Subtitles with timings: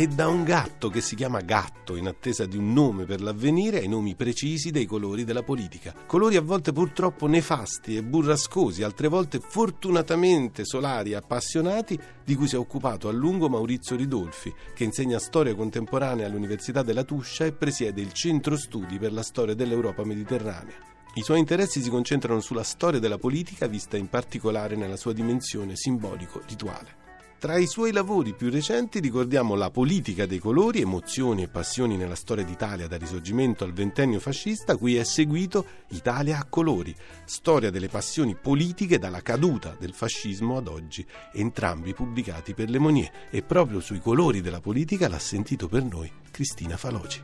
[0.00, 3.80] e da un gatto che si chiama gatto in attesa di un nome per l'avvenire
[3.80, 5.94] ai nomi precisi dei colori della politica.
[6.06, 12.48] Colori a volte purtroppo nefasti e burrascosi, altre volte fortunatamente solari e appassionati di cui
[12.48, 17.52] si è occupato a lungo Maurizio Ridolfi, che insegna storia contemporanea all'Università della Tuscia e
[17.52, 20.76] presiede il Centro Studi per la storia dell'Europa mediterranea.
[21.12, 25.76] I suoi interessi si concentrano sulla storia della politica vista in particolare nella sua dimensione
[25.76, 26.99] simbolico-rituale.
[27.40, 32.14] Tra i suoi lavori più recenti ricordiamo La politica dei colori, emozioni e passioni nella
[32.14, 37.88] storia d'Italia dal risorgimento al ventennio fascista, cui è seguito Italia a colori, storia delle
[37.88, 43.80] passioni politiche dalla caduta del fascismo ad oggi, entrambi pubblicati per Le Monnier e proprio
[43.80, 47.22] sui colori della politica l'ha sentito per noi Cristina Faloci.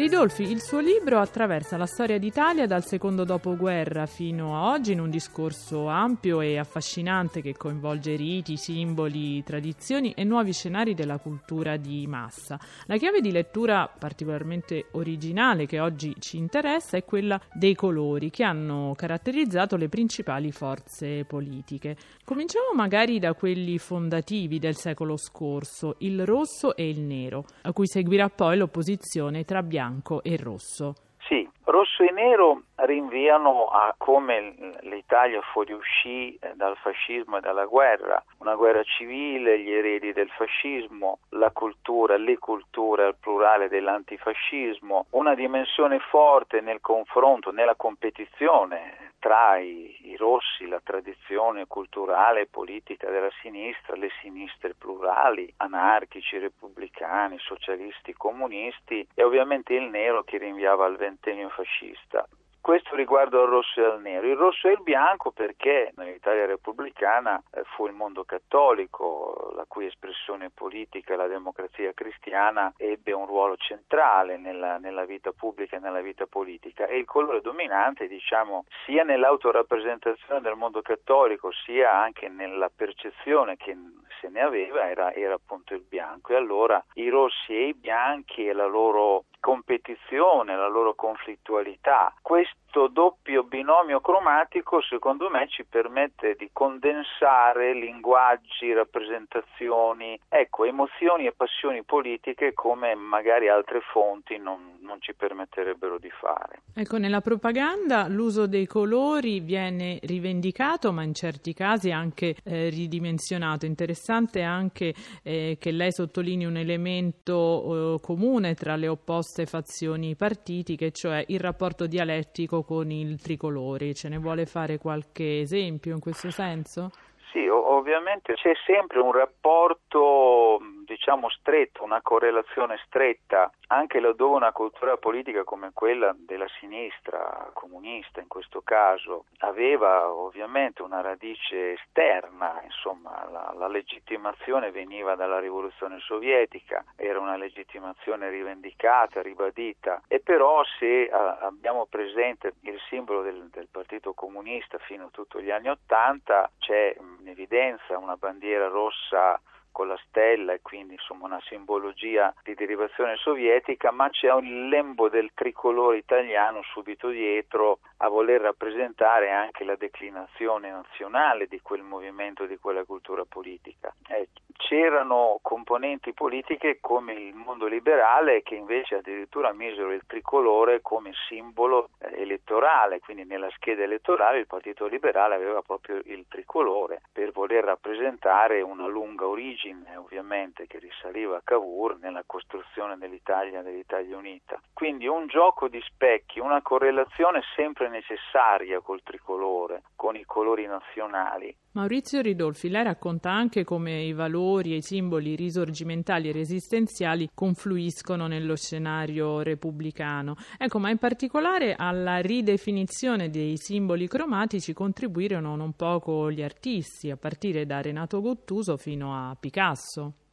[0.00, 5.00] Ridolfi, il suo libro attraversa la storia d'Italia dal secondo dopoguerra fino a oggi in
[5.00, 11.76] un discorso ampio e affascinante che coinvolge riti, simboli, tradizioni e nuovi scenari della cultura
[11.76, 12.58] di massa.
[12.86, 18.42] La chiave di lettura particolarmente originale che oggi ci interessa è quella dei colori che
[18.42, 21.94] hanno caratterizzato le principali forze politiche.
[22.24, 27.86] Cominciamo magari da quelli fondativi del secolo scorso, il rosso e il nero, a cui
[27.86, 30.94] seguirà poi l'opposizione tra bianco bianco e rosso.
[31.26, 38.22] Sì, rosso e nero rinviano a come l'Italia fuoriuscì eh, dal fascismo e dalla guerra,
[38.38, 45.34] una guerra civile, gli eredi del fascismo, la cultura, le culture al plurale dell'antifascismo, una
[45.34, 53.08] dimensione forte nel confronto, nella competizione tra i, i, rossi, la tradizione culturale e politica
[53.10, 60.86] della sinistra, le sinistre plurali, anarchici, repubblicani, socialisti, comunisti e ovviamente il nero che rinviava
[60.86, 62.26] al ventennio fascista.
[62.70, 64.28] Questo riguardo al rosso e al nero.
[64.28, 69.86] Il rosso e il bianco perché nell'Italia repubblicana eh, fu il mondo cattolico, la cui
[69.86, 76.00] espressione politica, la democrazia cristiana, ebbe un ruolo centrale nella, nella vita pubblica e nella
[76.00, 82.70] vita politica e il colore dominante, diciamo, sia nell'autorappresentazione del mondo cattolico, sia anche nella
[82.72, 83.76] percezione che
[84.20, 86.34] se ne aveva, era, era appunto il bianco.
[86.34, 92.14] E allora i rossi e i bianchi e la loro competizione, la loro conflittualità.
[92.20, 101.32] Questo doppio binomio cromatico secondo me ci permette di condensare linguaggi, rappresentazioni, ecco, emozioni e
[101.32, 106.62] passioni politiche come magari altre fonti non, non ci permetterebbero di fare.
[106.74, 113.66] Ecco, nella propaganda l'uso dei colori viene rivendicato ma in certi casi anche eh, ridimensionato.
[113.66, 120.16] Interessante anche eh, che lei sottolinei un elemento eh, comune tra le opposte opposte fazioni
[120.16, 123.94] partitiche, cioè il rapporto dialettico con il tricolore.
[123.94, 126.90] Ce ne vuole fare qualche esempio in questo senso?
[127.30, 130.58] Sì, ovviamente c'è sempre un rapporto
[130.90, 138.20] diciamo stretto, una correlazione stretta, anche laddove una cultura politica come quella della sinistra, comunista
[138.20, 146.00] in questo caso, aveva ovviamente una radice esterna, insomma la, la legittimazione veniva dalla rivoluzione
[146.00, 153.48] sovietica, era una legittimazione rivendicata, ribadita, e però se a, abbiamo presente il simbolo del,
[153.50, 159.40] del Partito Comunista fino a tutti gli anni Ottanta, c'è in evidenza una bandiera rossa
[159.70, 165.08] con la stella e quindi insomma una simbologia di derivazione sovietica, ma c'è un lembo
[165.08, 172.46] del tricolore italiano subito dietro a voler rappresentare anche la declinazione nazionale di quel movimento,
[172.46, 173.94] di quella cultura politica.
[174.08, 181.12] Eh, c'erano componenti politiche come il mondo liberale che invece addirittura misero il tricolore come
[181.28, 187.32] simbolo eh, elettorale, quindi nella scheda elettorale il Partito Liberale aveva proprio il tricolore per
[187.32, 189.59] voler rappresentare una lunga origine
[189.96, 194.60] ovviamente che risaliva a Cavour nella costruzione dell'Italia, dell'Italia unita.
[194.72, 201.54] Quindi un gioco di specchi, una correlazione sempre necessaria col tricolore, con i colori nazionali.
[201.72, 208.26] Maurizio Ridolfi, lei racconta anche come i valori e i simboli risorgimentali e resistenziali confluiscono
[208.26, 210.34] nello scenario repubblicano.
[210.58, 217.16] Ecco, ma in particolare alla ridefinizione dei simboli cromatici contribuirono non poco gli artisti, a
[217.16, 219.49] partire da Renato Gottuso fino a Picasso.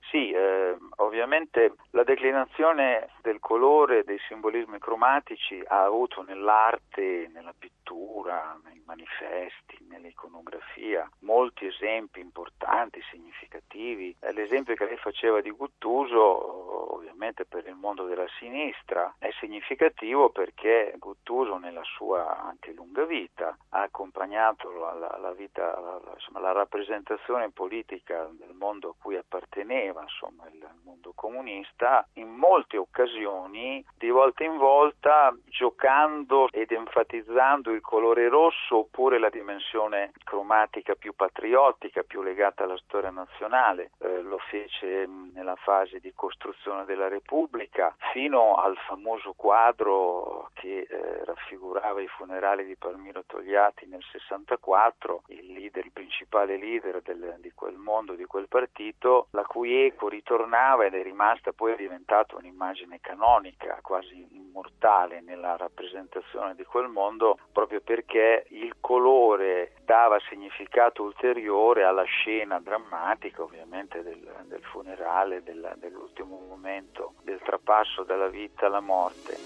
[0.10, 8.58] Sì, eh, ovviamente la declinazione del colore dei simbolismi cromatici ha avuto nell'arte, nella pittura,
[8.64, 14.16] nei manifesti, nell'iconografia molti esempi importanti, significativi.
[14.32, 16.87] L'esempio che lei faceva di Guttuso,
[17.18, 23.58] ovviamente per il mondo della sinistra, è significativo perché Guttuso nella sua anche lunga vita
[23.70, 29.16] ha accompagnato la, la, la vita, la, insomma, la rappresentazione politica del mondo a cui
[29.16, 37.72] apparteneva, insomma, il mondo comunista, in molte occasioni, di volta in volta, giocando ed enfatizzando
[37.72, 43.92] il colore rosso oppure la dimensione cromatica più patriottica, più legata alla storia nazionale.
[44.00, 51.26] Eh, lo fece nella fase di costruzione della Repubblica, fino al famoso quadro che eh,
[51.26, 57.52] raffigurava i funerali di Palmiro Togliatti nel 64, il leader, il principale leader del, di
[57.54, 62.36] quel mondo, di quel partito, la cui eco ritornava ed è rimasta poi è diventata
[62.36, 71.04] un'immagine canonica, quasi immortale nella rappresentazione di quel mondo, proprio perché il colore dava significato
[71.04, 78.66] ulteriore alla scena drammatica ovviamente del, del funerale, del, dell'ultimo momento, del trapasso dalla vita
[78.66, 79.38] alla morte.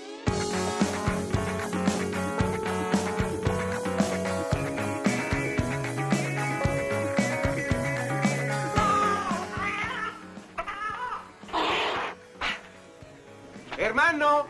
[13.75, 14.47] Ermanno?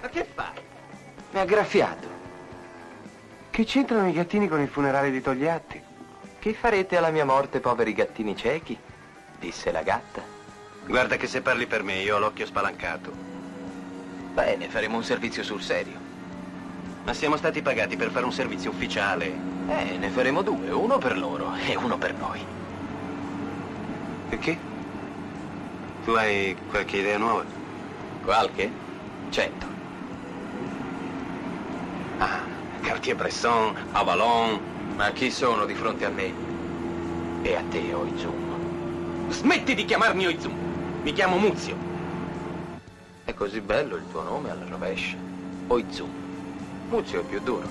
[0.00, 0.58] Ma che fai?
[1.32, 2.08] Mi ha graffiato.
[3.50, 5.82] Che c'entrano i gattini con il funerale di Togliatti?
[6.38, 8.78] Che farete alla mia morte, poveri gattini ciechi?
[9.38, 10.39] Disse la gatta.
[10.86, 13.12] Guarda che se parli per me io ho l'occhio spalancato.
[14.34, 15.98] Bene, faremo un servizio sul serio.
[17.04, 19.26] Ma siamo stati pagati per fare un servizio ufficiale.
[19.68, 22.44] Eh, ne faremo due, uno per loro e uno per noi.
[24.28, 24.58] Perché?
[26.04, 27.44] Tu hai qualche idea nuova?
[28.22, 28.70] Qualche?
[29.30, 29.66] Cento.
[32.18, 32.40] Ah,
[32.82, 34.60] Cartier-Bresson, Avalon.
[34.96, 36.32] Ma chi sono di fronte a me?
[37.42, 39.30] E a te, Oizum.
[39.30, 40.69] Smetti di chiamarmi Oizum.
[41.02, 41.76] Mi chiamo Muzio.
[43.24, 45.16] È così bello il tuo nome alla rovescia.
[45.68, 46.10] Oizum.
[46.90, 47.66] Muzio è più duro.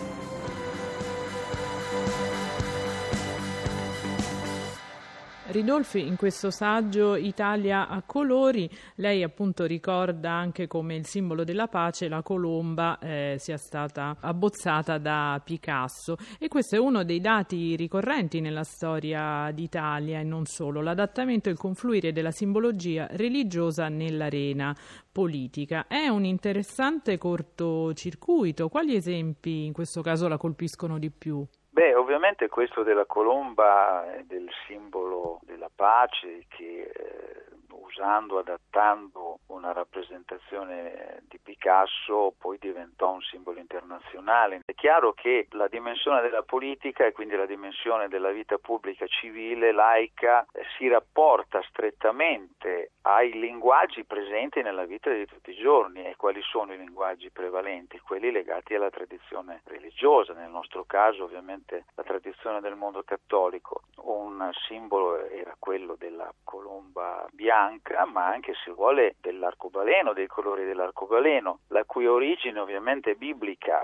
[5.52, 11.68] Ridolfi in questo saggio Italia a colori, lei appunto ricorda anche come il simbolo della
[11.68, 17.76] pace, la colomba, eh, sia stata abbozzata da Picasso e questo è uno dei dati
[17.76, 24.76] ricorrenti nella storia d'Italia e non solo, l'adattamento e il confluire della simbologia religiosa nell'arena
[25.12, 25.88] politica.
[25.88, 31.44] È un interessante cortocircuito, quali esempi in questo caso la colpiscono di più?
[31.80, 37.49] Beh, ovviamente questo della colomba è del simbolo della pace che eh,
[37.90, 44.62] usando, adattando una rappresentazione di Picasso poi diventò un simbolo internazionale.
[44.66, 49.72] È chiaro che la dimensione della politica e quindi la dimensione della vita pubblica civile,
[49.72, 56.16] laica, eh, si rapporta strettamente ai linguaggi presenti nella vita di tutti i giorni e
[56.16, 62.04] quali sono i linguaggi prevalenti, quelli legati alla tradizione religiosa, nel nostro caso ovviamente la
[62.04, 63.82] tradizione del mondo cattolico.
[64.02, 67.79] Un simbolo era quello della colomba bianca,
[68.12, 73.84] ma anche se vuole dell'arcobaleno, dei colori dell'arcobaleno, la cui origine ovviamente è biblica,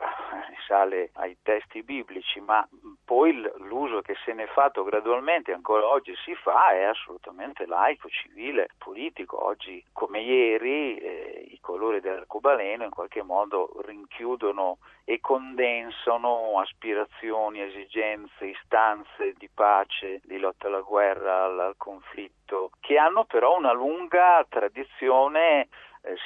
[0.50, 2.68] risale ai testi biblici, ma
[3.04, 8.10] poi l'uso che se ne è fatto gradualmente, ancora oggi si fa, è assolutamente laico,
[8.10, 9.44] civile, politico.
[9.44, 11.35] Oggi come ieri eh,
[11.66, 20.68] colori dell'arcobaleno in qualche modo rinchiudono e condensano aspirazioni, esigenze, istanze di pace, di lotta
[20.68, 25.70] alla guerra, al, conflitto, che hanno però una lunga tradizione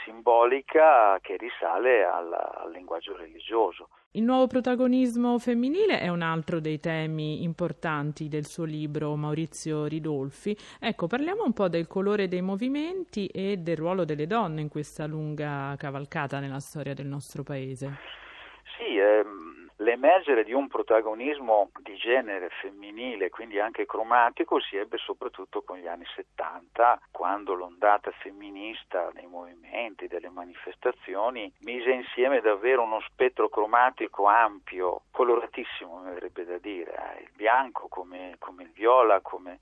[0.03, 3.89] simbolica che risale al, al linguaggio religioso.
[4.11, 10.57] Il nuovo protagonismo femminile è un altro dei temi importanti del suo libro Maurizio Ridolfi.
[10.79, 15.05] Ecco, parliamo un po' del colore dei movimenti e del ruolo delle donne in questa
[15.05, 17.97] lunga cavalcata nella storia del nostro paese.
[18.77, 19.48] Sì, ehm
[19.81, 25.87] L'emergere di un protagonismo di genere femminile, quindi anche cromatico, si ebbe soprattutto con gli
[25.87, 34.25] anni 70, quando l'ondata femminista nei movimenti, delle manifestazioni, mise insieme davvero uno spettro cromatico
[34.25, 37.21] ampio, coloratissimo, mi verrebbe da dire, eh?
[37.21, 39.59] il bianco come, come il viola, come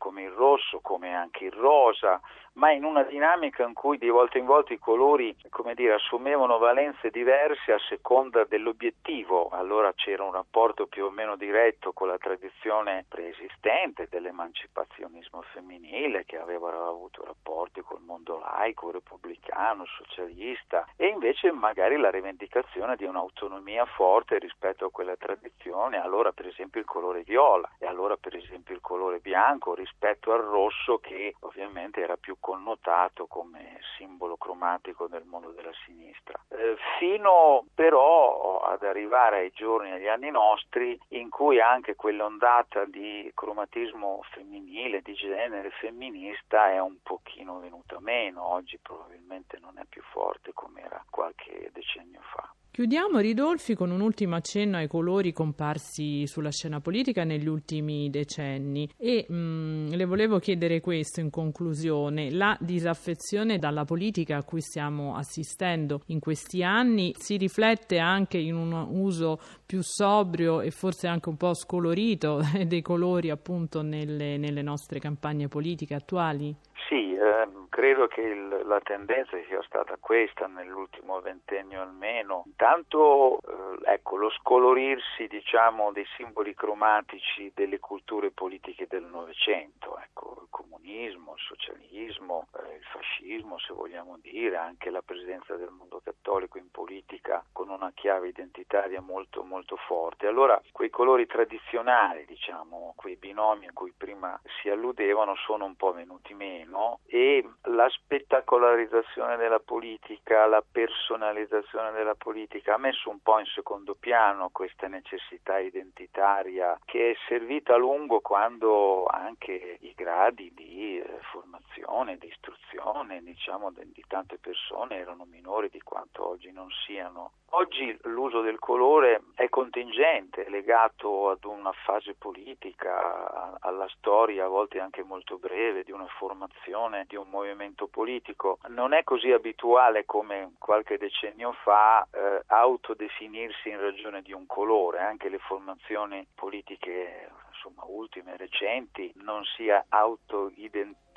[0.00, 2.18] come il rosso, come anche il rosa,
[2.60, 5.34] ma in una dinamica in cui di volta in volta i colori,
[5.74, 9.48] dire, assumevano valenze diverse a seconda dell'obiettivo.
[9.48, 16.38] Allora c'era un rapporto più o meno diretto con la tradizione preesistente dell'emancipazionismo femminile che
[16.38, 23.86] aveva avuto rapporti col mondo laico, repubblicano, socialista e invece magari la rivendicazione di un'autonomia
[23.86, 28.74] forte rispetto a quella tradizione, allora per esempio il colore viola e allora per esempio
[28.74, 35.24] il colore bianco rispetto al rosso che ovviamente era più connotato come simbolo cromatico del
[35.24, 36.36] mondo della sinistra.
[36.48, 43.30] Eh, fino però ad arrivare ai giorni, agli anni nostri, in cui anche quell'ondata di
[43.36, 50.02] cromatismo femminile, di genere femminista è un pochino venuta meno, oggi probabilmente non è più
[50.02, 52.52] forte come era qualche decennio fa.
[52.80, 58.88] Chiudiamo Ridolfi con un ultimo accenno ai colori comparsi sulla scena politica negli ultimi decenni
[58.96, 62.30] e mh, mm, le volevo chiedere questo in conclusione.
[62.30, 68.54] La disaffezione dalla politica a cui stiamo assistendo in questi anni si riflette anche in
[68.54, 74.62] un uso più sobrio e forse anche un po' scolorito dei colori appunto nelle, nelle
[74.62, 76.56] nostre campagne politiche attuali?
[76.88, 82.42] Sì, ehm, credo che il, la tendenza sia stata questa nell'ultimo ventennio almeno.
[82.46, 90.40] Intanto eh, ecco, lo scolorirsi diciamo, dei simboli cromatici delle culture politiche del Novecento, ecco,
[90.42, 96.00] il comunismo, il socialismo, eh, il fascismo se vogliamo dire, anche la presenza del mondo
[96.02, 100.26] cattolico in politica con una chiave identitaria molto molto forte.
[100.26, 105.92] Allora quei colori tradizionali, diciamo, quei binomi a cui prima si alludevano sono un po'
[105.92, 113.38] venuti meno e la spettacolarizzazione della politica, la personalizzazione della politica ha messo un po'
[113.38, 120.52] in secondo piano questa necessità identitaria che è servita a lungo quando anche i gradi
[120.54, 126.50] di eh, formazione, di istruzione, diciamo, di, di tante persone erano minori di quanto oggi
[126.52, 127.32] non siano.
[127.52, 134.78] Oggi l'uso del colore è contingente, legato ad una fase politica, alla storia a volte
[134.78, 138.58] anche molto breve di una formazione di un movimento politico.
[138.68, 145.00] Non è così abituale come qualche decennio fa eh, autodefinirsi in ragione di un colore,
[145.00, 151.09] anche le formazioni politiche insomma, ultime, recenti, non si autoidentificano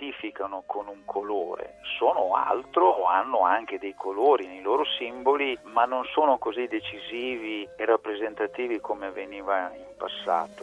[0.66, 6.04] con un colore, sono altro o hanno anche dei colori nei loro simboli, ma non
[6.14, 10.62] sono così decisivi e rappresentativi come veniva in passato.